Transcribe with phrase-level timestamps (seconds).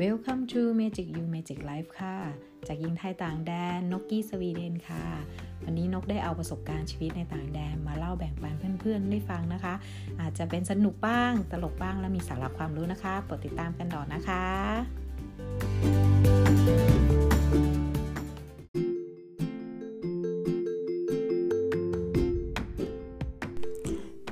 [0.00, 2.16] Welcome to Magic You Magic Life ค่ะ
[2.66, 5.04] จากยิงไทยต่างแดนนกกี้สวีเดนค่ะ
[5.64, 9.74] วันนี้นกได้เอาประสบการณ์ชีวิตในต่างแดนมาเล่าแบ่งปันเพื่อนๆได้ฟังนะคะ
[10.20, 14.44] อาจจะเป็นสนุกบ้าง ตลกบ้างและมีสาระความรู้นะคะโปรดติดตามกันต่อนะคะ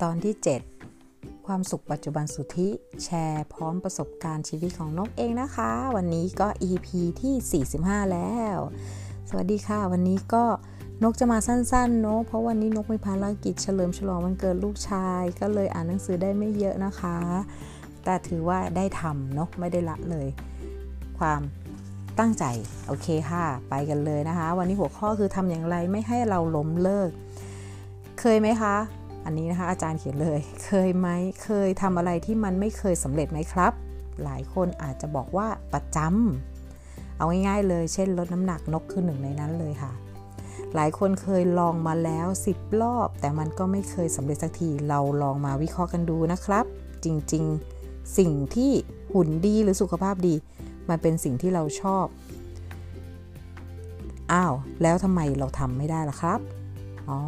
[0.02, 0.79] ตอนที่ 7
[1.54, 2.68] ความสุขปัจจุบันสุทธิ
[3.04, 6.88] แชร์พร้อมประสบการณ์ชีวิตของนกเองนะคะ วันนี้ก็ EP
[7.20, 8.58] ที่ 45 แล้ว
[9.28, 10.44] สวัสดีค่ะ วันนี้ก็
[11.02, 17.16] นกจะมาสั้นๆเนาะเพราะวันนี้นกมีภารกิจเฉลิมฉลองวันเกิดลูกชาย ก็เลยอ่านหนังสือได้ไม่เยอะนะคะ
[18.04, 20.26] แต่ถือว่าได้ทำเนาะไม่ได้ละเลย
[21.18, 21.40] ความ
[22.18, 22.44] ตั้งใจ
[22.86, 27.10] โอเคค่ะ ไปกันเลยนะคะ วันนี้หัวข้อคือทำอย่างไรไม่ให้เราล้มเลิก
[28.20, 28.76] เคยไหมคะ
[29.30, 31.08] อันนี้นะคะอาจารย์เขียนเลย เคยไหม
[31.44, 33.72] เคยทำอะไรที่มันไม่เคยสำเร็จไหมครับ
[34.24, 39.92] หลายคนอาจจะบอกว่าประจำเอาง่ายๆเลย เช่นลดน้ำหนักนกคือหนึ่งในนั้นเลยค่ะ
[40.74, 46.64] หลายคนเคยลองมาแล้ว 10 รอบ แต่มันก็ไม่เคยสำเร็จสักทีเราลองมาวิเคราะห์กันดูนะครับ
[47.04, 48.72] จริงๆ สิ่งที่
[49.12, 50.34] หุ่นดีหรือสุขภาพดี
[50.88, 52.06] มันเป็นสิ่งที่เราชอบ
[54.32, 56.40] อ้าวแล้วทำไมเราทำไม่ได้ล่ะครับ
[57.10, 57.20] อ๋อ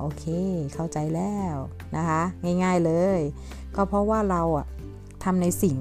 [0.00, 0.24] โอเค
[0.74, 1.56] เข้าใจแล้ว
[1.96, 2.22] นะคะ
[2.62, 3.20] ง่าย ๆเลย
[3.76, 4.66] ก็เพราะว่าเราอะ
[5.24, 5.76] ทำในสิ่ง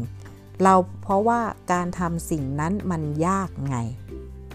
[0.64, 1.40] เราเพราะว่า
[1.74, 3.78] การทำสิ่งนั้นมันยากไง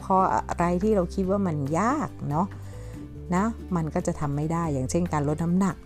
[0.01, 2.47] เพราะอะไรที่เราคิดว่ามันยากเนาะ
[3.35, 3.45] นะ
[3.77, 5.77] มันก็จะทำไม่ได้อย่างเช่นการลดน้ำหนัก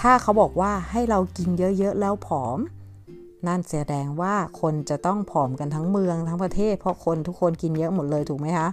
[0.00, 2.58] ถ้าเขาบอกว่าให้เรากินเยอะๆแล้วผอม
[3.46, 8.68] นั่นแสดงว่าคนจะต้องผอมกันทั้งเมืองทั้งประเทศ เพราะคนทุกคนกินเยอะหมดเลยถูกไหมคะ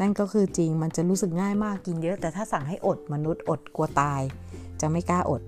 [0.00, 4.20] นั่นก็คือจริงมันจะรู้สึกง่ายมากกินเยอะ แต่ถ้าสั่งให้อดมนุษย์อดกลัวตาย
[4.80, 5.42] จะไม่กล้าอด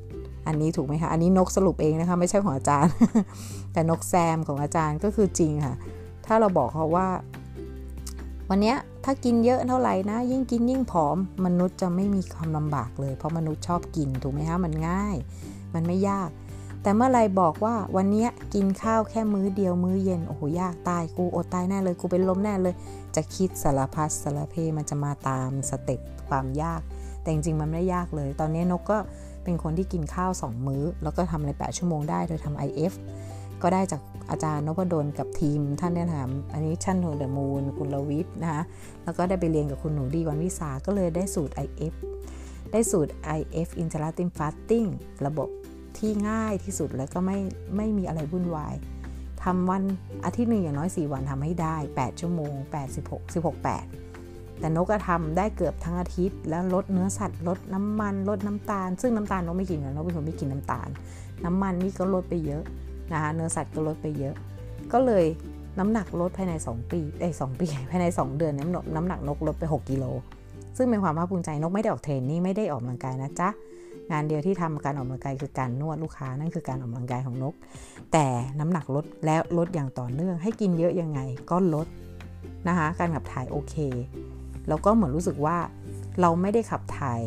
[0.47, 2.93] อันนี้ถูกไหมคะ อันนี้นกสรุปเองนะคะ ไม่ใช่ของอาจารย์
[3.73, 5.75] แต่นกแซมของอาจารย์ก็คือจริงค่ะ
[6.27, 7.09] ถ้าเราบอกเขาว่า
[8.51, 8.75] วันนี้
[9.05, 15.17] ถ้ากินเยอะเท่าไหร่นะ ยิ่งกินยิ่งผอม มนุษย์จะไม่มีความลำบากเลย เพราะมนุษย์ชอบกินถูกไหมคะมันง่าย
[15.75, 16.31] มันไม่ยาก
[16.83, 22.75] แต่เมื่อไรบอกว่าวันนี้กินข้าวแค่มื้อเดียวมื้อเย็น โอ้โหยากตายกูอดตายแน่เลยกูเป็นลมแน่เลย
[23.17, 26.81] จะคิดสารพัดสารเพมันจะมาตามสเต็ปความยาก
[27.23, 28.99] แต่จริงๆมันไม่ได้ยากเลย ตอนนี้นกก็
[29.45, 32.93] เป็นคนที่กินข้าว 2 มื้อ แล้วก็ทำใน 8 ชั่วโมงได้โดยทำ IF
[33.63, 34.01] ก็ได้จาก
[34.31, 38.63] อาจารย์นพดลกับทีมท่านเนี่ยถามอันนี้ชั่นโฮเดอร์มูนกุณลวิทย์นะคะ
[39.05, 41.95] แล้วก็ได้ไปเรียนกับคุณหนูดีวันวิสาก็เลยได้สูตร IF
[42.73, 44.89] ได้สูตร IF Intermittent Fasting
[45.27, 45.49] ระบบ
[45.99, 47.39] ที่ง่ายที่สุดแล้วก็ไม่
[47.77, 48.75] ไม่มีอะไรวุ่นวาย
[49.43, 49.83] ทำวัน
[50.25, 60.89] อาทิตย์หนึ่งอย่างน้อย 4 วันทำให้ได้ 8 ชั่วโมง 8 16 16 8 แต่นกก็ทำได้เกือบทั้งอาทิตย์ แล้วลดเนื้อสัตว์ลดน้ำมันลดน้ำตาล ซึ่งน้ำตาลนกไม่กินนะนกเป็นคนไม่กินน้ำตาล
[61.45, 62.63] น้ำมันนี่ก็ลดไปเยอะ
[63.13, 64.35] นะคะเนื้อสัตว์ก็ลดไปเยอะ
[64.93, 65.25] ก็เลย
[65.79, 70.05] น้ำหนักลดภายใน 2 ปีเอ้สองปีภายใน 2 เดือนน้ำน้ำหนักนกลดไป 6กิโล
[70.77, 73.49] ซึ่งเป็นความภาคภูมิใจนกไม่ได้ออกเทรนนิ่ไม่ได้ออกกำลังกายนะจ๊ะ
[74.13, 77.55] งานเดียวที่ทำการออกกำลังกายคือการนวดลูกค้านั่นคือการออกกำลังกายของนก
[78.13, 78.27] แต่
[78.59, 81.21] น้ำหนักลดแล้วลดอย่างต่อเนื่อง ให้กินเยอะยังไง
[81.51, 81.87] ก็ลด
[82.69, 83.75] นะคะการขับถ่ายโอเค
[84.69, 85.57] แล้วก็เหมือนรู้สึกว่า
[86.21, 87.21] เราไม่ได้ขับถ่าย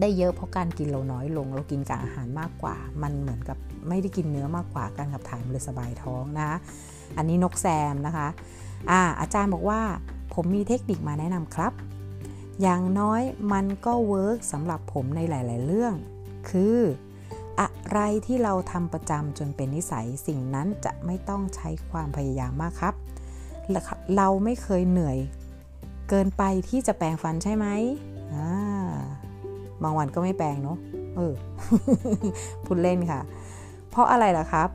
[0.00, 3.58] ได้เยอะเพราะการกินเราน้อยลง เรากินกับอาหารมากกว่า มันเหมือนกับ
[3.88, 6.50] ไม่ได้กินเนื้อมากกว่าการขับถ่ายมันเลยสบายท้องนะ
[7.16, 8.28] อันนี้นกแซมนะคะ
[8.90, 9.80] อ่าอาจารย์บอกว่า
[10.34, 11.72] ผมมีเทคนิคมาแนะนำครับ
[12.62, 15.94] อย่างน้อยมันก็เวิร์กสำหรับผมในหลาย ๆ เรื่อง
[16.50, 16.78] คือ
[17.60, 22.94] อะไรที่เราทำประจำจนเป็นนิสัยสิ่งนั้นจะไม่ต้องใช้ความพยายามมากครับ
[24.16, 25.18] เราไม่เคยเหนื่อย
[26.08, 27.66] เกินไปที่จะแปรงฟันใช่ไหม
[29.82, 30.78] บางวันก็ไม่แปรงเนาะ
[31.16, 31.34] เออ
[32.64, 33.20] พูดเล่นค่ะ
[33.90, 34.68] เพราะอะไรล่ะครับ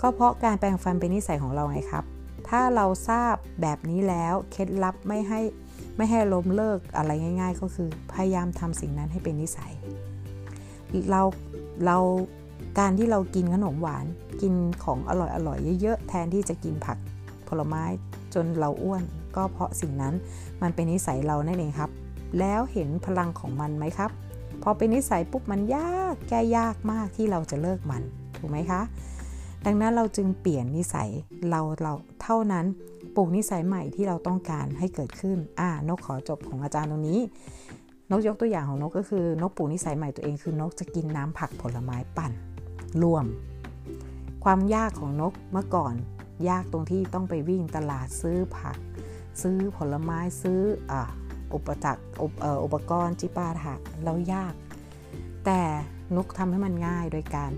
[0.00, 2.04] ก็เพราะการแปรงฟันเป็นนิสัยของเราไงครับ
[2.48, 5.40] ถ้าเราทราบแบบนี้แล้วเคล็ดลับไม่ให้
[5.96, 7.10] ไม่ให้ล้มเลิกอะไร
[7.40, 9.72] ง่าย ๆ ก็คือพยายามทำสิ่งนั้นให้เป็นนิสัย
[11.10, 11.22] เรา
[11.86, 11.98] เรา
[12.78, 14.04] การที่เรากินขนมหวาน
[14.42, 14.54] กิน
[14.84, 16.98] ของอร่อยอร่อยเยอะๆ แทนที่จะกินผัก
[17.48, 17.84] ผลไม้
[18.34, 19.02] จนเราอ้วน
[19.36, 20.14] ก็เพราะสิ่งนั้น
[20.62, 21.90] มันเป็นนิสัยเรานั่นเองครับ
[22.38, 24.10] แล้วเห็นพลังของมันไหมครับ
[24.62, 28.02] พอเป็นนิสัยปุ๊บมันยากแก้ยากมากที่เราจะเลิกมัน
[28.36, 28.80] ถูกไหมคะ
[29.64, 31.08] ดังนั้นเราจึงเปลี่ยนนิสัย
[31.50, 31.92] เราเรา
[32.22, 32.66] เท่านั้น
[33.16, 37.20] ปลูกนิสัยใหม่ที่เราต้องการให้เกิดขึ้น อ่านกขอจบของอาจารย์ตรงนี้
[38.10, 42.32] นกยกตัวอย่างของนกก็คือนกปลูกนิสัยใหม่ตัวเองคือนกจะกินน้ำผักผลไม้ปั่น
[43.02, 43.24] รวม
[44.44, 45.94] ความยากของนกเมื่อก่อน
[46.48, 48.76] ยากตรงที่ต้องไปวิ่งตลาดซื้อผัก
[49.42, 50.60] ซื้อผลไม้ซื้อ
[50.90, 50.94] อ
[51.54, 52.32] อุปจักอุป
[52.64, 53.74] อุปกรณ์จิปาถะ
[54.04, 54.54] เรายาก
[55.44, 55.60] แต่
[56.16, 57.52] นกทำให้มันง่ายโดยการ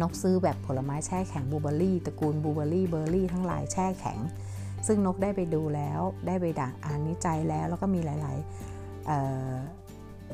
[0.00, 4.18] นกซื้อแบบผลไม้แช่แข็งบูเบอรี่ตระกูลบูเบอรี่เบอร์รี่ทั้งหลายแช่แข็ง
[4.86, 8.36] ซึ่งนกได้ไปดูแล้วได้ไปด่างอ่านวิจัยแล้ว แล้วก็มีหลาย
[8.72, 9.10] ๆเ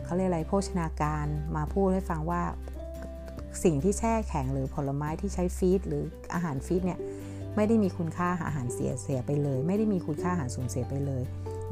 [0.04, 1.26] เขาเรียกอะไรโภชนาการ
[1.56, 2.42] มาพูดให้ฟังว่า
[3.64, 6.02] สิ่งที่แช่แข็งหรือผลไม้ที่ใช้ฟีดหรือ
[6.34, 7.00] อาหารฟีดเนี่ย
[7.56, 11.22] ไม่ได้มีคุณค่าอาหารเสียเสียไปเลย ไม่ได้มีคุณค่าอาหารสูญเสียไปเลย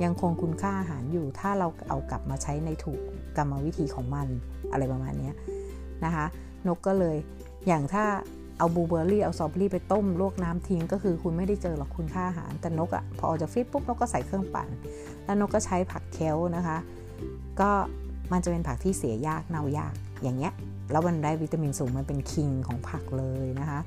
[0.04, 3.00] ยังคงคุณค่าอาหารอยู่ถ้าเราเอากลับมาใช้ในถูก
[3.36, 4.28] กรรมวิธีของมัน
[4.72, 5.30] อะไรประมาณนี้
[6.04, 6.26] นะคะ
[6.66, 7.16] นกก็เลย
[7.66, 8.04] อย่างถ้า
[8.58, 14.68] เอาบูเบอร์รี่เอาซอเบอรี่ไปต้มลวกน้ำทิ้งก็คือคุณไม่ได้เจอหรอกคุณค่าอาหาร แต่นกอะ่ะพอออกจากฟิตปุ๊บนกก็ใส่เครื่องปั่น
[15.24, 16.78] แล้วนกก็ใช้ผักเคลนะคะ
[17.60, 17.70] ก็
[18.32, 20.52] มันจะเป็นผักที่เสียยากเน่ายากอย่างเงี้ย
[20.90, 23.80] แล้วมันได้วิตามินสูงมันเป็นคิงของผักเลยนะคะ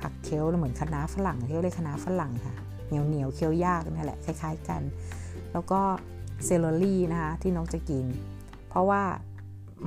[0.00, 2.54] ผักเคลเหมือนคะน้าฝรั่งเที่เรียกคะน้าฝรั่งค่ะ
[2.86, 4.82] เหนียวเหนียวเคี้ยวยากนี่แหละคล้าย ๆกัน
[5.52, 5.80] แล้วก็
[6.44, 8.04] เซลล์รี่นะคะที่นกจะกิน
[8.68, 9.02] เพราะว่า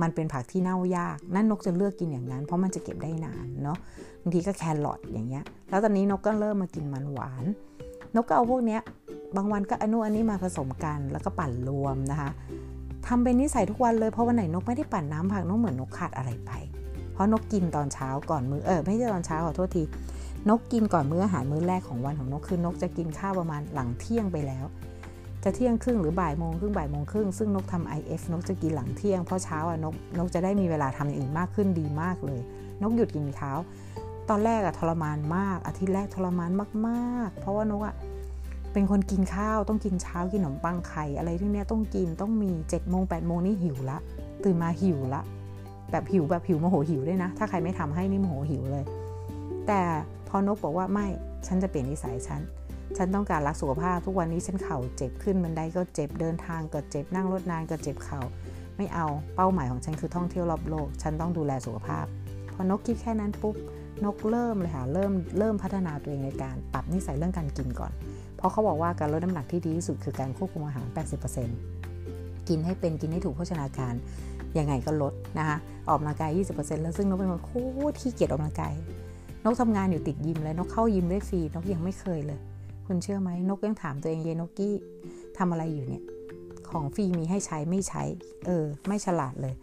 [0.02, 3.78] มันเป็นผักที่เน่ายาก นั่นนกจะเลือกกินอย่างนั้น เพราะมันจะเก็บได้นานเนาะ
[4.22, 7.44] บางทีก็แครอทอย่างเงี้ย แล้วตอนนี้นกก็เริ่มมากินมันหวาน
[8.16, 8.80] นกก็เอาพวกเนี้ย
[9.36, 12.30] บางวันก็อนุอันนี้มาผสมกันแล้วก็ปั่นรวมนะคะ
[13.06, 16.50] ทำเป็นนิสัยทุกวันเลยเพราะวันไหนนกไม่ได้ปั่นน้ำผักนกเหมือนนกขาดอะไรไป
[17.12, 19.82] เพราะนกกินตอนเช้าก่อนมือเออไม่ใช่ตอนเช้าขอโทษที
[20.48, 24.64] นกกินก่อนมื้ออาหารมื้อแรกของวันของนกคือนกจะกินข้าวประมาณหลังเที่ยงไปแล้ว
[25.48, 32.40] จะเที่ยงครึ่งหรือบ่ายโมงครึ่งบ่ายโมงครึ่งซึ่งนกทำ IF นกจะกินหลังเที่ยงเพราะเช้าอะนกนกจะได้มีเวลาทำอย่างอื่นมากขึ้นดีมากเลย
[32.82, 33.50] นกหยุดกินเช้า
[34.28, 36.50] ตอนแรกอะทรมานมากอาทิตย์แรกทรมาน
[36.88, 37.94] มากๆ เพราะว่านกอะ
[38.72, 43.98] เป็นคนกินข้าวต้องกินเช้ากินขนมปังไข่อะไรที่เนี้ยต้องกินต้องมี7จ็ดโมงแปดโมงนี่หิวละ
[44.44, 45.22] ตื่นมาหิวละ
[45.90, 48.84] แบบหิวแบบหิวโมโหหิวด้วยนะ ถ้าใครไม่ทำให้นี่โมโหหิวเลย
[49.66, 49.80] แต่
[50.28, 51.06] พอนกบอกว่าไม่
[51.46, 52.40] ฉันจะเปลี่ยนนิสัยฉัน
[52.96, 58.20] ฉันต้องการรักสุขภาพทุกวันนี้ฉันเข่าเจ็บขึ้นบันไดก็เจ็บเดินทางก็เจ็บนั่งรถนานก็เจ็บเข่า
[58.76, 59.06] ไม่เอา
[59.36, 62.04] เป้าหมายของฉันคือท่องเที่ยวรอบโลก ฉันต้องดูแลสุขภาพ
[62.54, 63.54] พอนกคิดแค่นั้นปุ๊บ
[64.04, 67.92] นกเริ่มเลยค่ะเริ่มเริ่มพัฒนาตัวเองในการปรับนิสัยเรื่องการกินก่อน
[68.36, 70.86] เพราะเขาบอกว่าการลดน้ำหนักที่ดีที่สุดคือการควบคุมอาหาร
[71.66, 73.94] 80%กินให้เป็นกินให้ถูกโภชนาการ
[74.58, 75.56] ยังไงก็ลดนะคะ
[75.88, 77.52] ออกกำลังกาย 20%แล้วซึ่งนกเป็นคนโค
[77.90, 78.74] ตรขี้เกียจออกกำลังกาย
[79.44, 82.38] นกทำงานอยู่ติดยิมเลยนกเข้ายิมได้ฟรีนกยังไม่เคยเลย
[82.86, 84.74] คุณเชื่อไหมนกยังถามตัวเองเยนกกี้
[85.38, 86.04] ทำอะไรอยู่เนี่ย
[86.70, 88.02] ของฟรีมีให้ใช้ไม่ใช้
[88.46, 89.54] เออ ไม่ฉลาดเลย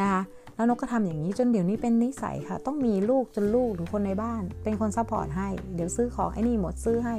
[0.00, 0.22] นะคะ
[0.54, 7.16] แล้วนกก็ทำอย่างนี้จนเดี๋ยวนี้เป็นนิสัยค่ะ ต้องมีลูกจนลูกหรือคนในบ้าน เป็นคน support ให้ เดี๋ยวซื้อของไอ้นี่หมดซื้อให้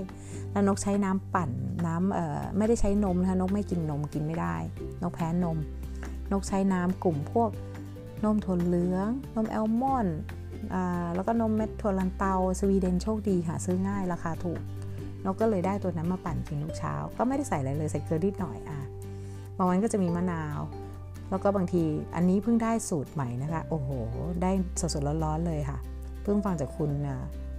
[0.52, 1.50] แล้วนกใช้น้ำปั่น
[1.88, 4.56] น้ำเอ่อไม่ได้ใช้นมนะคะนกไม่กินนมกินไม่ได้
[5.02, 5.58] นกแพ้นม
[6.32, 7.50] นกใช้น้ำกลุ่มพวก
[8.26, 10.18] นมถั่วเหลือง นมอัลมอนด์
[11.16, 14.62] แล้วก็นมเม็ดถั่วลันเตาสวีเดนโชคดีหาซื้อง่ายราคาถูก
[15.26, 18.80] นกก็เลยได้ตัวนั้นมาปั่นกินทุกเช้า ก็ไม่ได้ใส่อะไรเลยใส่เกลือนิดหน่อยอะ
[19.58, 20.60] บางวันก็จะมีมะนาว
[21.30, 21.84] แล้วก็บางที
[22.16, 23.90] อันนี้เพิ่งได้สูตรใหม่นะคะ โอ้โห
[24.42, 25.78] ได้สดๆร้อนๆเลยค่ะ
[26.24, 26.92] เพิ่งฟังจากคุณ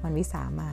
[0.03, 0.71] วันวิสามา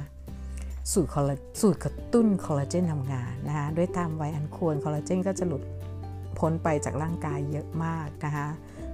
[0.91, 5.63] สูตรคอลลาสูตรกระตุ้นคอลลาเจนทำงานนะคะด้วยตามวัยอันควรคอลลาเจนก็จะหลุด
[6.39, 8.47] พ้นไปจากร่างกายเยอะมากนะคะ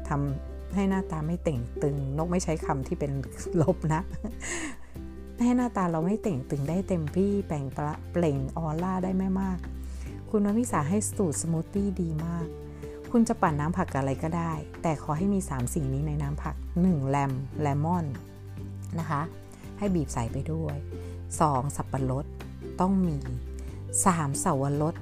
[0.09, 3.11] ทำให้หน้าตาไม่เต่งตึง นกไม่ใช้คำที่เป็น
[3.61, 4.01] ลบนะ
[5.41, 7.65] ให้หน้าตาเราไม่เต่งตึงได้เต็มที่แปล่ง
[8.11, 9.57] เปล่งออร่าได้ไม่มาก
[10.29, 12.47] คุณววิสาให้สูตรสมูทตี้ดีมาก
[13.11, 14.51] คุณจะปั่นน้ำผักอะไรก็ได้
[14.81, 17.09] แต่ขอให้มี 3 สิ่งนี้ในน้ำผัก 1.
[17.09, 17.31] แลม
[17.61, 18.05] เลมอน
[18.99, 19.21] นะคะ
[19.77, 20.75] ให้บีบใส่ไปด้วย
[21.25, 21.75] 2.
[21.75, 22.25] สับปะรด
[22.81, 23.17] ต้องมี
[23.79, 24.39] 3.
[24.39, 24.95] เสาวรส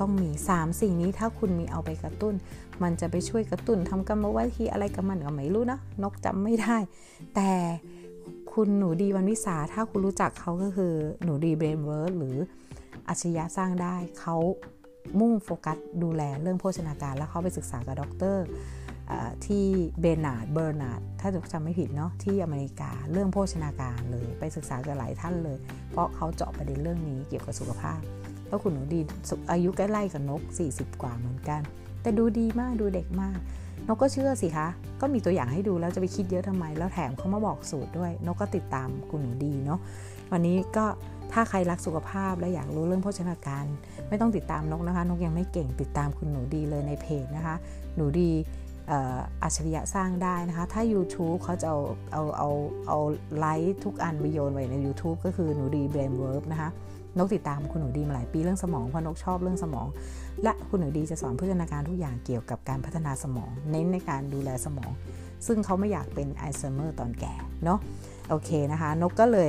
[0.00, 2.34] ต้องมี 3 สิ่งนี้ถ้าคุณมีเอาไปกระตุ้น
[2.82, 6.76] มันจะไปช่วยกระตุ้นทำกรรมวิธีอะไรกับมันก็ไม่รู้นะนกจำไม่ได้
[7.34, 7.50] แต่
[8.54, 12.36] คุณหนูดีวันวิสา ถ้าคุณรู้จักเขาก็คือหนูดี Brainwork หรือ
[13.08, 14.36] อัจฉริยะสร้างได้ เขา
[15.20, 18.44] มุ่งโฟกัสดูแลเรื่องโภชนาการ แล้วเขาไปศึกษากับด็อกเตอร์
[19.46, 19.66] ที่
[20.00, 25.58] เบนาร์ดเบอร์นาร์ดถ้าจำไม่ผิดเนาะที่อเมริกาเรื่องโภชนาการเลยไปศึกษากับหลายท่านเลย
[25.90, 28.00] เพราะเขาเจาะประเด็นเรื่องนี้เกี่ยวกับสุขภาพ
[28.48, 29.00] แล้วคุณหนูดี
[29.52, 30.42] อายุใกล้ๆกับนก
[30.72, 31.60] 40 กว่าเหมือนกัน
[32.02, 33.38] แต่ดูดีมากดูเด็กมาก
[33.86, 34.68] นกก็เชื่อสิคะ
[35.00, 39.80] ก็มีตัวอย่างให้ดูแล้วจะไปคิดเยอะทำไม แล้วแถมเขามาบอกสูตรด้วย นกก็ติดตามคุณหนูดีเนาะ
[40.32, 40.84] วันนี้ก็
[41.32, 43.64] ถ้าใครรักสุขภาพและอยากรู้เรื่องโภชนาการ
[44.08, 47.56] ไม่ต้องติดตามนกนะคะ นกยังไม่เก่งติดตามคุณหนูดีเลยในเพจนะคะ
[47.96, 48.30] หนูดี
[49.42, 51.80] อัจฉริยะสร้างได้นะคะ ถ้า YouTube เขาจะเอา
[52.12, 52.48] เอาเอา
[52.88, 52.98] เอา
[53.38, 56.70] ไลฟ์ทุกอันไปโยนไว้ใน YouTube ก็คือหนูดี Brainwork นะคะ
[57.18, 59.86] นกติดตามคุณหนูดีมาหลายปีเรื่องสมองเพราะนกชอบเรื่องสมอง
[60.44, 64.90] และคุณหนูดีจะสอนพัฒนาการทุกอย่างเกี่ยวกับการพัฒนาสมอง เน้นในการดูแลสมอง
[65.46, 67.78] ซึ่งเขาไม่อยากเป็นไอซ์เมอร์ตอนแก่เนาะ
[68.28, 69.48] โอเคนะคะ นกก็เลย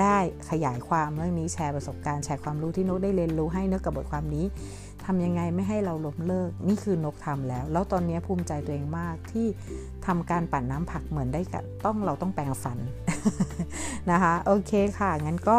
[0.00, 0.16] ได้
[0.50, 4.44] ขยายความเรื่องนี้แชร์ประสบการณ์แชร์ความรู้ที่นกได้เรียนรู้ให้เนื้อกับบทความนี้
[5.04, 9.46] ทำยังไงไม่ให้เราล้มเลิก นี่คือนกทำแล้ว แล้วตอนนี้ภูมิใจตัวเองมากที่
[10.06, 12.78] ทำการปั่นน้ำผักเหมือนได้กับต้องเราต้องแปรงฟัน
[14.10, 15.56] นะคะ โอเคค่ะ งั้นก็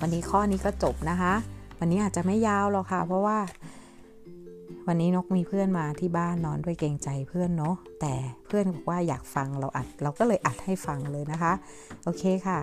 [0.00, 1.34] วันนี้ข้อนี้ก็จบนะคะ
[1.78, 3.38] วันนี้อาจจะไม่ยาวหรอกค่ะ เพราะว่า
[4.86, 8.14] วันนี้นกมีเพื่อนมาที่บ้านนอนด้วยเกรงใจเพื่อนเนาะแต่
[8.46, 11.52] เพื่อนบอกว่าอยากฟังเราอัด เราก็เลยอัดให้ฟังเลยนะคะ
[12.04, 12.58] โอเคค่ะ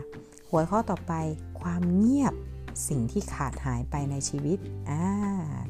[0.50, 1.14] หัวข้อต่อไป
[1.62, 2.34] ความเงียบ
[2.88, 4.58] สิ่งที่ขาดหายไปในชีวิต
[4.90, 5.02] อ่า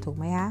[0.03, 0.47] ถูกไหมคะ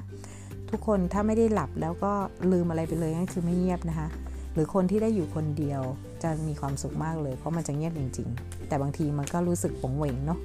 [0.71, 2.13] ทุกคนถ้าไม่ได้หลับแล้วก็
[2.53, 4.09] ลืมอะไรไปเลยนั่นคือไม่เงียบนะคะ
[4.55, 5.83] หรือคนที่ได้อยู่คนเดียว
[6.23, 10.39] จะมีความสุขมากเลย เพราะมันจะเงียบจริง ๆ แต่บางทีมันก็รู้สึกปงเหวงเนาะ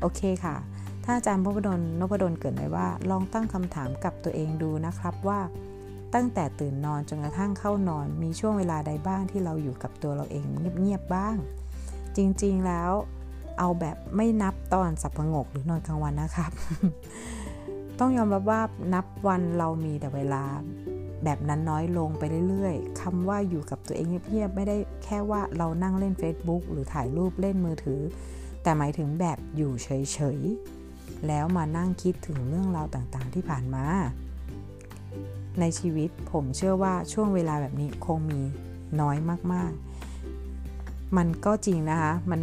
[0.00, 0.56] โอเคค่ะ
[1.04, 5.40] ถ้าอาจารย์พพดลนพดลเกิดไว้ว่า ลองตั้งคำถามกับตัวเองดูนะครับว่า
[6.14, 10.44] ตั้งแต่ตื่นนอนจนกระทั่งเข้านอน มีช่วงเวลาใดบ้างที่เราอยู่กับตัวเราเอง
[10.80, 11.36] เงียบๆบ้าง
[12.16, 12.90] จริงๆแล้ว
[13.58, 16.50] เอาแบบไม่นับตอนสับประงกหรือนอนกลางวันนะครับ
[17.98, 18.60] ต้องยอมรับว่า
[18.94, 20.42] นับวันเรามีแต่เวลา
[21.24, 28.00] แบบนั้นน้อยลงไปเรื่อยๆคำว่าอยู่กับตัวเองเงียบๆไม่ได้แค่ว่าเรานั่งเล่น Facebook หรือถ่ายรูปเล่นมือถือ
[28.62, 33.84] แต่หมายถึงแบบอยู่เฉยๆ แล้วมานั่งคิดถึงเรื่องราวต่างๆที่ผ่านมา
[35.60, 38.40] ในชีวิตผมเชื่อว่าช่วงเวลาแบบนี้คงมี
[39.00, 39.16] น้อย
[39.52, 42.42] มากๆ มันก็จริงนะคะ มัน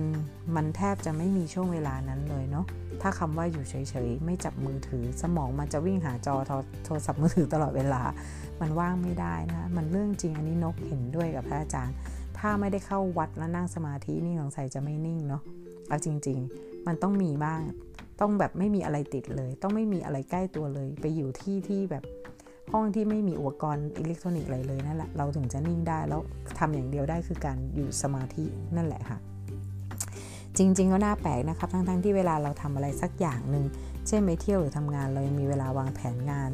[0.55, 2.65] มันแทบจะไม่มีช่วงเวลานั้นเลยเนาะ
[3.07, 3.75] ถ้าคำว่าอยู่เฉ
[4.07, 6.35] ยๆ ไม่จับมือถือ สมองมันจะวิ่งหาจอ
[6.85, 8.01] โทรศัพท์มือถือตลอดเวลา
[8.61, 11.95] มันว่างไม่ได้นะ มันเรื่องจริงอันนี้นกเห็นด้วยกับพระอาจารย์
[12.37, 15.41] ถ้าไม่ได้เข้าวัดแล้วนั่งสมาธินี่สงสัยจะไม่นิ่งเนาะ
[15.87, 17.59] เอาจริง ๆ มันต้องมีบ้าง
[18.21, 22.03] ต้องแบบไม่มีอะไรติดเลย ต้องไม่มีอะไรใกล้ตัวเลย ไปอยู่ที่ที่แบบ
[22.71, 26.21] ห้องที่ไม่มีอุปกรณ์อิเล็กทรอนิกส์อะไรเลยนั่นแหละ เราถึงจะนิ่งได้แล้ว
[26.59, 28.45] ทำอย่างเดียวได้คือการอยู่สมาธิ
[28.75, 29.19] นั่นแหละค่ะ
[30.57, 33.65] จริง ๆ ก็น่าแปลกนะครับ ทั้งๆทที่เวลาเราทำอะไรสักอย่างหนึ่ง
[34.07, 36.49] เช่นไปเที่ยวหรือทำงานเรายังมีเวลาวางแผนงาน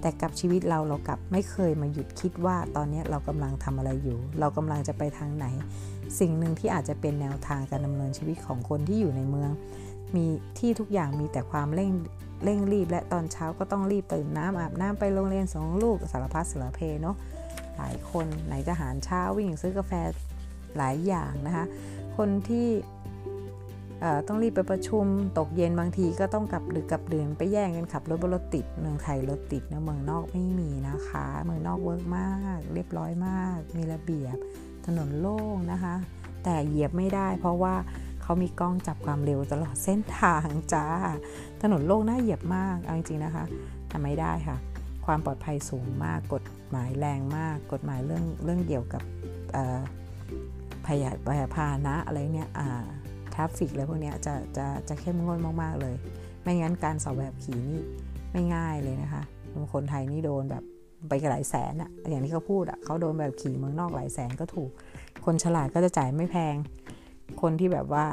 [0.00, 5.46] แต่กับชีวิตเราเรากลับไม่เคยมาหยุดคิดว่าตอนนี้เรากำลังทำอะไรอยู่ เรากำลังจะไปทางไหน
[6.18, 9.50] สิ่งหนึ่งที่อาจจะเป็นแนวทางการดำเนินชีวิตของคนที่อยู่ในเมือง
[10.16, 10.26] มี
[10.58, 11.90] ที่ทุกอย่างมีแต่ความเร่ง
[12.44, 17.16] เร่งรีบ และตอนเช้าก็ต้องรีบตื่นน้ำอาบน้ำไปโรงเรียนสองลูกสารพัดสารเพเนาะ
[17.76, 19.92] หลายคนไหนจะหารเช้าวิ่งซื้อกาแฟ
[20.76, 21.64] หลายอย่างนะคะ
[22.16, 22.68] คนที่
[24.26, 25.04] ต้องรีบไปประชุม
[25.38, 34.36] ตกเย็นบางทีก็ต้องกลับดึกกลับเดือนไปแย่งกันขับรถบนรถติดเมืองไทยรถติดนะเมืองนอกไม่มีนะคะ เมืองนอกเวิร์กมาก เรียบร้อยมาก มีระเบียบ
[34.86, 35.94] ถนนโล่งนะคะ
[36.44, 37.74] แต่เหยียบไม่ได้ เพราะว่า
[38.22, 40.86] เขามีกล้องจับความเร็วตลอดเส้นทางจ้า
[41.62, 43.44] ถนนโล่งน่าเหยียบมากเอาจริงๆนะคะ
[43.90, 44.56] ทำไม่ได้ค่ะ
[45.06, 49.02] ความปลอดภัยสูงมากกฎหมายแรงมาก กฎหมายเรื่องเรื่องเกี่ยวกับ
[50.86, 52.50] พยาพยาพานะอะไรเนี่ย
[52.97, 52.97] ท
[53.38, 55.94] ราฟฟิกอะไรพวกนี้จะจะจะเข้มงวดมากๆเลย
[56.42, 57.80] ไม่งั้นการสอบแบบขี่นี่
[58.32, 59.22] ไม่ง่ายเลยนะคะ
[59.74, 60.64] คนไทยนี่โดนแบบ
[61.08, 64.70] ไปหลายแสนอะอย่างที่เขาพูดอะเขาโดนแบบขี่เมืองนอกหลายแสนก็ถูก
[65.24, 66.54] คนฉลาดก็จะจ่ายไม่แพง
[67.40, 68.06] คนที่แบบว่า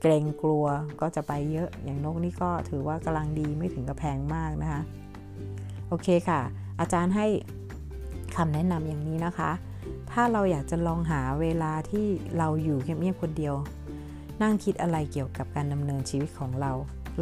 [0.00, 0.66] เกรงกลัว
[1.00, 4.82] ก็จะไปเยอะ อย่างนกนี่ก็ถือว่ากำลังดีไม่ถึงกับแพงมากนะคะ
[5.88, 6.40] โอเคค่ะ
[6.80, 7.26] อาจารย์ให้
[8.36, 9.50] คำแนะนำอย่างนี้นะคะ
[10.12, 12.06] ถ้าเราอยากจะลองหาเวลาที่
[12.38, 13.54] เราอยู่เงียบๆคนเดียว
[14.42, 16.72] นั่งคิดอะไรเกี่ยวกับการดำเนินชีวิตของเรา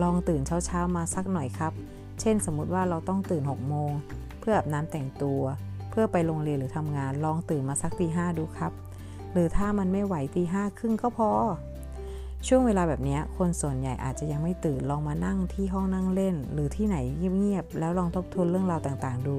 [0.03, 1.73] ลองตื่นเช้าๆมาสักหน่อยครับ
[2.21, 3.91] เช่นสมมุติว่าเราต้องตื่น6โมง
[4.41, 5.43] เพื่ออาบน้ำแต่งตัว
[5.91, 8.73] เพื่อไปโรงเรียนหรือทำงาน ลองตื่นมาสักตีห้าดูครับ
[9.33, 11.31] หรือถ้ามันไม่ไหวตีห้าครึ่งก็พอ
[12.47, 16.97] ช่วงเวลาแบบนี้คนส่วนใหญ่อาจจะยังไม่ตื่นลองมานั่งที่ห้องนั่งเล่น หรือที่ไหน
[17.39, 19.37] เงียบๆแล้วลองทบทวนเรื่องราวต่างๆ ดู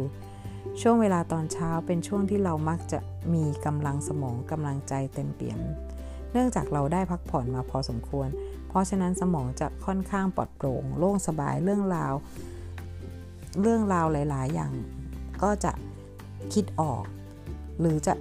[0.82, 3.00] ช่วงเวลาตอนเช้าเป็นช่วงที่เรามักจะ
[3.34, 5.60] มีกำลังสมองกำลังใจเต็มเปี่ยม
[6.34, 8.28] เนื่องจากเราได้พักผ่อนมาพอสมควร
[8.70, 12.14] เพราะฉะนั้นสมองจะค่อนข้างปลอดโปร่งโล่งสบายเรื่องราว
[13.62, 14.72] เรื่องราวหลาย ๆ อย่าง
[15.44, 15.72] ก็จะ
[16.54, 17.04] คิดออก
[17.80, 18.14] หรือจะ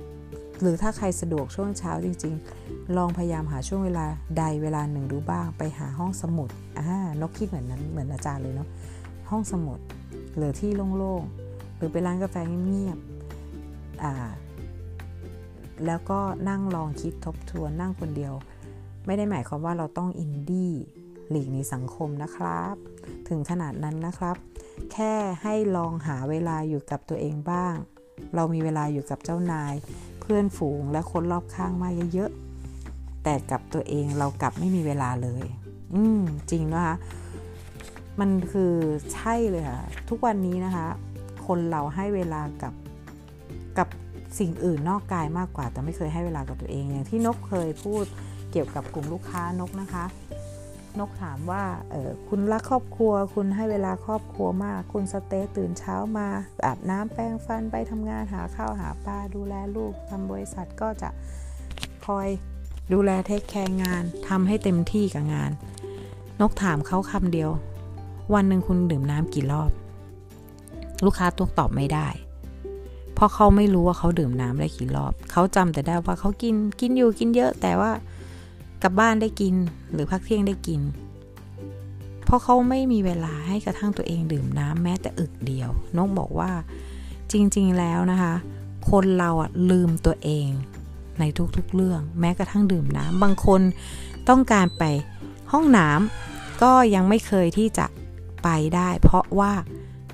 [0.62, 2.34] หรือถ้าใครสะดวกช่วงเช้าจริง
[2.64, 4.06] ๆ ลองพยายามหาช่วงเวลา
[4.38, 6.48] ใดเวลาหนึ่งดูบ้าง ไปหาห้องสมุด
[6.78, 6.88] อ่า
[7.20, 8.68] นกคิดเหมือนนั้นเหมือนอาจารย์เลยเนาะ
[9.30, 9.78] ห้องสมุด
[10.36, 12.36] หรือที่โล่งๆหรือไปร้านกาแฟ
[12.66, 14.12] เงียบๆอ่า
[15.86, 18.34] แล้วก็นั่งลองคิดทบทวนนั่งคนเดียว
[19.06, 20.72] ไม่ได้หมายความว่าเราต้องอินดี้
[21.30, 22.74] หลีกในสังคมนะครับ
[23.28, 24.36] ถึงขนาดนั้นนะครับ
[24.92, 27.74] แค่ให้ลองหาเวลาอยู่กับตัวเองบ้าง
[28.34, 29.74] เรามีเวลาอยู่กับเจ้านาย
[30.20, 35.44] เพื่อนฝูงและคนรอบข้างมาเยอะๆแต่กับตัวเองเรากลับไม่มีเวลาเลย
[35.94, 36.20] อืม
[36.50, 36.96] จริงนะคะ
[38.20, 38.74] มันคือ
[39.14, 40.86] ใช่เลยค่ะ ทุกวันนี้นะคะ
[41.46, 42.74] คนเราให้เวลากับ
[43.78, 43.88] กับ
[44.38, 48.04] สิ่งอื่นนอกกายมากกว่า แต่ไม่เคยให้เวลากับตัวเองอย่างที่นกเคยพูด
[48.50, 50.04] เกี่ยวกับกลุ่มลูกค้านกนะคะ
[50.98, 51.64] นกถามว่า
[52.28, 56.28] คุณรักครอบครัว คุณให้เวลาครอบครัวมาก คุณสเตตื่นเช้ามา
[56.64, 61.08] อาบน้ำแปรงฟันไปทำงานหาข้าวหาปลาดูแลลูกทำบริษัทก็จะ
[62.06, 62.28] คอย
[62.92, 65.50] ดูแลเทคแคร์งานทำให้เต็มที่กับงาน
[66.40, 67.50] นกถามเขาคำเดียว
[68.34, 69.70] วันหนึ่งคุณดื่มน้ำกี่รอบ
[71.04, 72.08] ลูกค้าตัวตอบไม่ได้
[73.18, 77.90] เพราะเขาไม่รู้ว่าเขาดื่มน้ำได้กี่รอบ เขาจำแต่ได้ว่าเขากินกินอยู่กินเยอะแต่ว่า
[78.82, 79.54] กลับบ้านได้กิน
[79.92, 80.80] หรือพักเที่ยงได้กิน
[82.24, 86.50] เพราะเขาไม่มีเวลาให้กระทั่งตัวเองดื่มน้ำแม้แต่อึกเดียวนกบอกว่า
[87.32, 88.34] จริงๆแล้วนะคะ
[88.90, 90.48] คนเราอะลืมตัวเอง
[91.18, 91.24] ใน
[91.56, 93.60] ทุกๆเรื่อง แม้กระทั่งดื่มน้ำบางคน
[94.28, 94.84] ต้องการไป
[95.52, 97.86] ห้องน้ำก็ยังไม่เคยที่จะ
[98.42, 99.52] ไปได้ เพราะว่า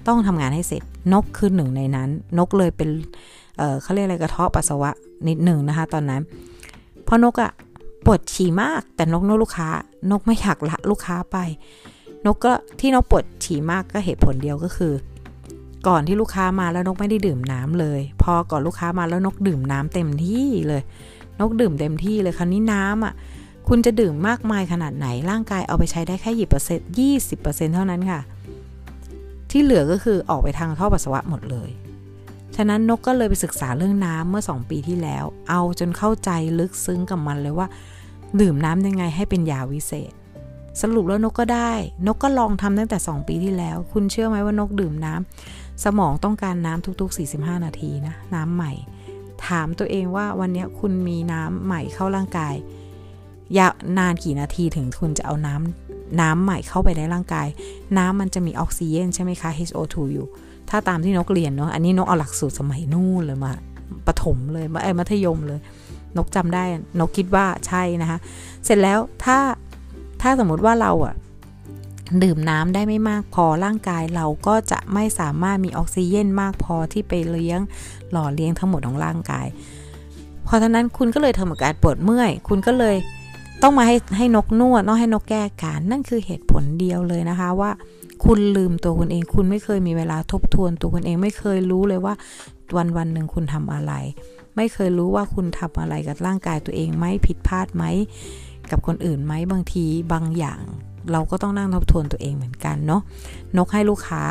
[0.07, 0.83] ต้องทำงานให้เสร็จ
[1.13, 2.09] นกคือหนึ่งในนั้น
[2.39, 2.89] นกเลยเป็น
[3.57, 4.91] เเขาเรียกอะไรกระเทาะปัสสาวะ
[5.29, 6.23] นิดหนึ่งนะคะ ตอนนั้น
[7.05, 7.51] เพราะนกอะ
[8.05, 9.69] ปวดฉี่มากแต่นกนกลูกค้า
[10.11, 11.37] นกไม่อยากละลูกค้าไป
[12.27, 14.93] นกก็ที่นกปวดฉี่มากก็เหตุผลเดียวก็คือ
[15.87, 20.83] ก่อนที่ลูกค้ามาแล้วนกไม่ได้ดื่มน้ำเลย พอก่อนลูกค้ามาแล้วนกดื่มน้ำเต็มที่เลย
[21.41, 23.15] นกดื่มเต็มที่เลยคราวนี้น้ำอะ
[23.69, 28.21] คุณจะดื่มมากมายขนาดไหนร่างกายเอาไปใช้ได้แค่ยี่เปอร์เซ็นต์ยี่สิบเปอร์เซ็นต์เท่านั้นค่ะ
[29.57, 31.71] ที่เหลือก็คือออกไปทางท่อปัสสาวะหมดเลย
[32.57, 37.67] ฉะนั้นนกก็เลยไปศึกษาเรื่องน้ำเมื่อ 2 ปีที่แล้ว เอาจนเข้าใจลึกซึ้งกับมันเลยว่า
[38.41, 40.13] ดื่มน้ำยังไงให้เป็นยาวิเศษ
[40.81, 41.73] สรุปแล้วนกก็ได้
[42.07, 48.73] นกก็ลองทำตั้งแต่ 2 ปีที่แล้ว คุณเชื่อไหมว่านกดื่มน้ำสมองต้องการน้ำทุกๆ 45 นาทีนะน้ำใหม่
[49.47, 52.55] ถามตัวเองว่าวันนี้คุณมีน้ำใหม่เข้าร่างกาย
[53.59, 53.67] ยา
[53.99, 55.84] นานกี่นาทีถึงคุณจะเอาน้ำ
[56.21, 57.49] น้ำใหม่เข้าไปในร่างกาย
[57.99, 60.27] น้ำมันจะมีออกซิเจนใช่ไหมคะ HO2 อยู่
[60.71, 63.53] ถ้าตามที่นกเรียนเนาะอันนี้นกเอาหลักสูตรสมัยนู่นเลยมา
[64.07, 65.61] ปฐมเลยมาไอ้มัธยมเลย
[66.17, 66.65] นกจำได้
[67.01, 68.19] นกคิดว่าใช่นะคะ
[68.65, 69.39] เสร็จแล้วถ้า
[70.23, 71.15] ถ้าสมมติว่าเราอะ
[72.23, 77.61] ดื่มน้ำได้ไม่มากพอร่างกายเราก็จะไม่สามารถมีออกซิเจนมากพอที่ไปเลี้ยง
[78.11, 79.47] หล่อเลี้ยงทั้งหมดของร่างกาย
[80.45, 82.97] เพราะฉะนั้นคุณก็เลยทำอาการปวดเมื่อย คุณก็เลย
[83.67, 87.71] ต้องมาให้ให้นกนวดต้องให้นกแก้การนั่นคือเหตุผลเดียวเลยนะคะว่า
[88.25, 92.15] คุณลืมตัวคุณเอง คุณไม่เคยมีเวลาทบทวนตัวคุณเองไม่เคยรู้เลยว่า
[92.77, 93.93] วันวันหนึ่งคุณทำอะไร
[94.57, 97.85] ไม่เคยรู้ว่าคุณทำอะไรกับร่างกายตัวเองไหมผิดพลาดไหม
[98.71, 100.61] กับคนอื่นไหมบางทีบางอย่าง
[101.13, 103.03] เราก็ต้องนั่งทบทวนตัวเองเหมือนกันเนาะ
[103.57, 104.23] นกให้ลูกค้า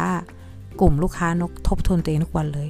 [0.82, 2.68] กลุ่มลูกค้านกทบทวนตัวเองทุกวันเลย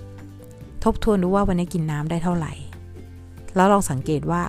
[0.00, 0.84] 1.
[0.84, 2.52] ทบทวนดูว่าวันนี้กินน้ำได้เท่าไหร่
[3.54, 4.42] แล้วลองสังเกตว่า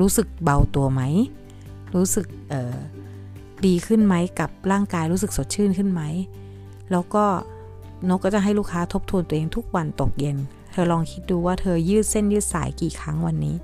[0.00, 1.02] รู้สึกเบาตัวไหม
[1.94, 2.26] รู้สึก
[3.66, 6.02] ดีขึ้นไหมกับร่างกายรู้สึกสดชื่นขึ้นไหม
[6.90, 7.24] แล้วก็
[8.08, 10.36] นกก็จะให้ลูกค้าทบทวนตัวเองทุกวันตกเย็น
[10.72, 13.56] เธอลองคิดดูว่าเธอยืดเส้นยืดสายกี่ครั้งวันนี้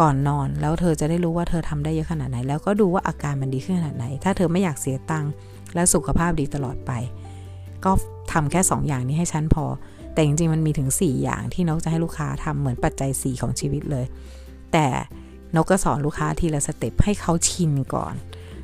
[0.00, 5.32] ก่อนนอนแล้วเธอจะได้รู้ว่าเธอทำได้เยอะขนาดไหน แล้วก็ดูว่าอาการมันดีขึ้นขนาดไหน ถ้าเธอไม่อยากเสียตังค์
[5.74, 6.92] และสุขภาพดีตลอดไป
[7.84, 7.90] ก็
[8.32, 9.64] ทำแค่ 2ออย่างนี้ให้ฉันพอ
[10.12, 14.04] แต่จริงๆมันมีถึง 4 อย่างที่นกจะให้ลูกค้าทำเหมือนปัจจัย 4 ของชีวิตเลย
[14.72, 14.86] แต่
[15.54, 18.14] นกก็สอนลูกค้าทีละสเต็ปให้เขาชินก่อน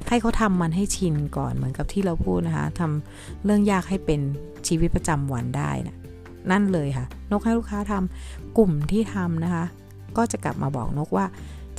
[0.08, 4.20] ให้เขาทำมันให้ชินก่อนเหมือนกับที่เราพูดนะคะทำเรื่องยากให้เป็น
[4.66, 5.96] ชีวิตประจำวันได้นะ
[6.50, 9.64] นั่นเลยค่ะ นกให้ลูกค้าทำกลุ่มที่ทำนะคะ
[10.16, 11.26] ก็จะกลับมาบอกนกว่า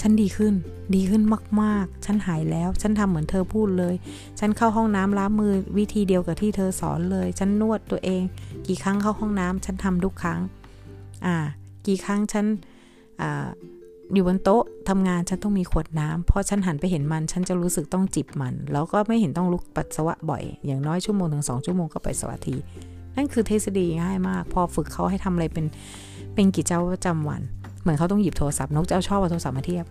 [0.01, 0.53] ฉันดีขึ้น
[0.95, 1.23] ดีขึ้น
[1.61, 3.95] มากๆ ฉันหายแล้ว ฉันทำเหมือนเธอพูดเลย
[4.39, 8.21] ฉันเข้าห้องน้ำล้างมือวิธีเดียวกับที่เธอสอนเลย ฉันนวดตัวเอง
[8.67, 10.39] กี่ครั้งเข้าห้องน้ำฉันทำทุกครั้ง
[11.25, 11.35] อ่า
[11.87, 12.45] กี่ครั้งฉัน
[14.13, 22.55] อยู่บนโต๊ะทำงานฉันต้องมีขวดน้ำเพราะฉันหันไปเห็นมัน ฉันจะรู้สึกต้องจิบมัน แล้วก็ไม่เห็นต้องลุกปัสสาวะบ่อย อย่างน้อยชั่วโมงถึงสองชั่วโมงก็ไปสวัสดี
[23.15, 25.65] นั่นคือทฤษฎีง่ายมาก พอฝึกเขาให้ทำอะไรเป็น
[26.33, 27.41] เป็นกิจวัตรประจำวัน
[27.81, 29.85] เหมือนเขาต้องหยิบโทรศัพท์นกจะเอาชอบเอาโทรศัพท์มาเทียบ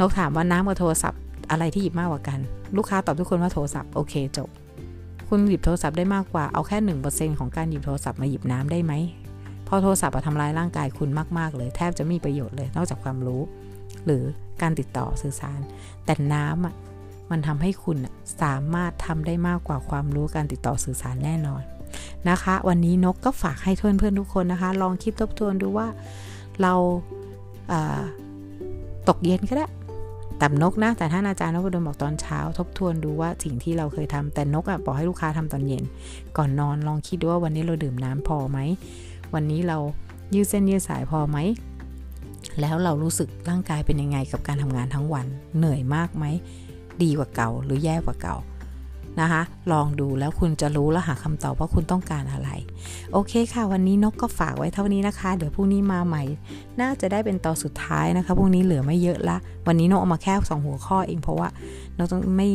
[0.00, 1.20] นกถามว่าน้ำกับโทรศัพท์
[1.50, 2.38] อะไรที่หยิบมากกว่ากัน
[2.76, 4.48] ลูกค้าตอบทุกคนว่าโทรศัพท์โอเคจบ
[5.28, 8.92] คุณหยิบโทรศัพท์ได้มากกว่าเอาแค่หนึ่งเปอร์เซ็นของการหยิบโทรศัพท์มาหยิบน้ำได้ไหม
[9.72, 13.42] พอโทรศัพท์ทำลายร่างกายคุณมากๆเลยแทบจะมีประโยชน์เลยนอกจากความรู้
[14.04, 14.22] หรือ
[14.62, 15.60] การติดต่อสื่อสาร
[16.04, 16.74] แต่น้ำอะ
[17.30, 17.96] มันทำให้คุณ
[18.42, 21.62] สามารถทำได้มากกว่าความรู้การติดต่อสื่อสารแน่นอน
[22.28, 25.86] นะคะ วันนี้นกก็ฝากให้เพื่อนเพื่อนทุกคนนะคะ ลองคิดทบทวนดูว่า
[26.62, 26.74] เรา
[29.08, 29.66] ตกเย็นก็ได้
[30.40, 35.84] ตับนกนะ แต่ท่านอาจารย์นพดลบอกตอนเช้า ทบทวนดูว่าสิ่งที่เราเคยทำแต่นกอะ่ะบอกให้ลูกค้าทำตอนเย็น
[36.36, 38.58] ก่อนนอนลองคิดดูว่าวันนี้เราดื่มน้ำพอไหม
[39.34, 39.78] วันนี้เรา
[40.34, 41.38] ยืดเส้นยืดสายพอไหม
[42.60, 46.24] แล้วเรารู้สึกร่างกายเป็นยังไงกับการทำงานทั้งวัน เหนื่อยมากไหม
[47.02, 48.36] ดีกว่าเก่าหรือแย่กว่าเก่า
[49.20, 52.50] นะคะ ลองดูแล้วคุณจะรู้และหาคำตอบว่าคุณต้องการอะไร
[53.12, 56.22] โอเคค่ะ วันนี้นกก็ฝากไว้เท่านี้นะคะ เดี๋ยวพรุ่งนี้มาใหม่
[56.80, 61.48] น่าจะได้เป็นตอนสุดท้ายนะคะพรุ่งนี้เหลือไม่เยอะละ วันนี้นกเอามาแค่สองหัวข้อเองเพราะว่า
[61.96, 62.48] นกต้องไม่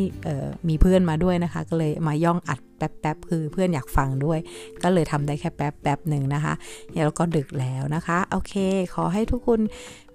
[0.69, 2.59] มีเพื่อนมาด้วยนะคะ ก็เลยมาย่องอัด
[2.99, 4.39] แป๊บๆคือเพื่อนอยากฟังด้วย
[4.83, 6.53] ก็เลยทำได้แค่แป๊บแป๊บหนึ่งนะคะ
[6.95, 8.53] แล้วก็ดึกแล้วนะคะ โอเค
[8.93, 9.59] ขอให้ทุกคน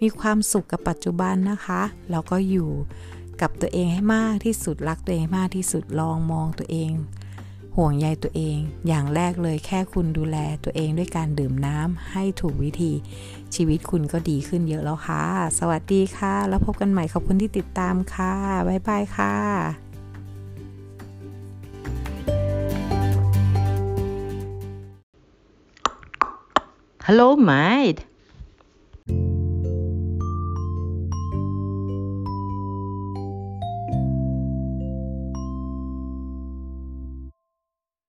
[0.02, 2.70] มีความสุขกับปัจจุบันนะคะแล้วก็อยู่
[3.40, 6.92] กับตัวเองให้มากที่สุดรักตัวเองมากที่สุดลองมองตัวเอง
[7.76, 12.92] ห่วงใยตัวเอง อย่างแรกเลยแค่คุณดูแลตัวเองด้วยการดื่มน้ำให้ถูกวิธี
[13.54, 15.24] ชีวิตคุณก็ดีขึ้นเยอะแล้วค่ะ
[15.59, 18.35] สวัสดีค่ะ แล้วพบกันใหม่ขอบคุณที่ติดตามค่ะ
[18.68, 19.89] บ๊ายบายค่ะ
[27.04, 28.06] Hello, mate.